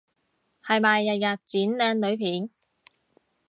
[0.65, 2.49] 係咪日日剪靚女片？